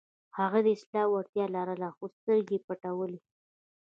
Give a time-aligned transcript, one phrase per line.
[0.37, 3.19] هغوی د اصلاح وړتیا لرله، خو سترګې یې پټولې.